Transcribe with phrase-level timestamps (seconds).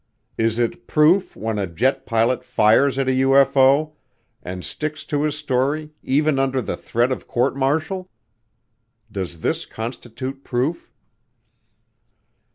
[0.35, 3.91] Is it proof when a jet pilot fires at a UFO
[4.41, 8.09] and sticks to his story even under the threat of court martial?
[9.11, 10.91] Does this constitute proof?